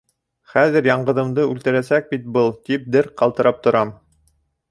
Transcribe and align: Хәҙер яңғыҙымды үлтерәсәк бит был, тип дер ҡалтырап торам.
Хәҙер 0.53 0.87
яңғыҙымды 0.89 1.43
үлтерәсәк 1.49 2.09
бит 2.15 2.25
был, 2.37 2.51
тип 2.69 2.89
дер 2.97 3.11
ҡалтырап 3.23 3.61
торам. 3.67 3.93